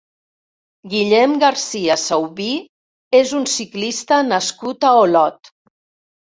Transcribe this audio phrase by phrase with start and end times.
[0.93, 2.47] Guillem Garcia Saubí
[3.19, 5.55] és un ciclista nascut a Olot.